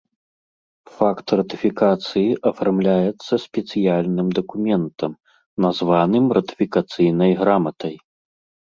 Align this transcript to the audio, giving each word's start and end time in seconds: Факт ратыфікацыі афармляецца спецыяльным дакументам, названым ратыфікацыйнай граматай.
Факт 0.95 1.33
ратыфікацыі 1.39 2.23
афармляецца 2.51 3.33
спецыяльным 3.45 4.27
дакументам, 4.41 5.11
названым 5.69 6.25
ратыфікацыйнай 6.41 7.31
граматай. 7.45 7.95